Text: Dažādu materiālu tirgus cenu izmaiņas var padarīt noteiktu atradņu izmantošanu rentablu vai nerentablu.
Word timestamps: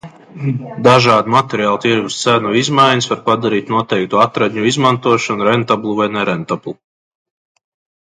Dažādu 0.85 1.33
materiālu 1.33 1.79
tirgus 1.83 2.17
cenu 2.23 2.55
izmaiņas 2.63 3.09
var 3.13 3.23
padarīt 3.29 3.71
noteiktu 3.75 4.25
atradņu 4.27 4.67
izmantošanu 4.73 5.49
rentablu 5.53 5.97
vai 6.03 6.13
nerentablu. 6.19 6.79